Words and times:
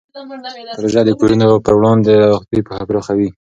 پروژه 0.77 1.01
د 1.05 1.09
کورونا 1.19 1.45
وبا 1.49 1.63
پر 1.65 1.73
رواني 1.77 2.13
روغتیا 2.31 2.59
پوهه 2.67 2.85
پراخه 2.89 3.11
کړې. 3.17 3.29